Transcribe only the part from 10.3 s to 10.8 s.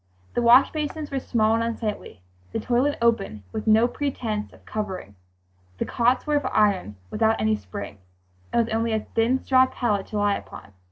upon.